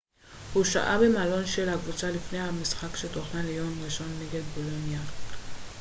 [0.53, 5.01] הוא שהה במלון של הקבוצה לפני המשחק שתוכנן ליום ראשון נגד בולוניה